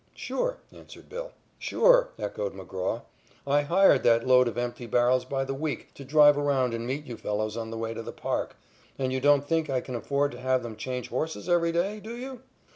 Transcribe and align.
"Sure," 0.15 0.57
answered 0.71 1.09
"Bill." 1.09 1.31
"Sure," 1.59 2.09
echoed 2.17 2.55
McGraw. 2.55 3.03
"I 3.45 3.61
hired 3.61 4.01
that 4.01 4.25
load 4.25 4.47
of 4.47 4.57
empty 4.57 4.87
barrels 4.87 5.25
by 5.25 5.45
the 5.45 5.53
week 5.53 5.93
to 5.93 6.03
drive 6.03 6.39
around 6.39 6.73
and 6.73 6.87
meet 6.87 7.05
you 7.05 7.17
fellows 7.17 7.55
on 7.55 7.69
the 7.69 7.77
way 7.77 7.93
to 7.93 8.01
the 8.01 8.11
park, 8.11 8.55
and 8.97 9.13
you 9.13 9.21
don't 9.21 9.45
think 9.47 9.69
I 9.69 9.79
can 9.79 9.93
afford 9.93 10.31
to 10.31 10.39
have 10.39 10.63
them 10.63 10.75
change 10.75 11.09
horses 11.09 11.47
every 11.47 11.71
day, 11.71 11.99
do 11.99 12.17
you?" 12.17 12.41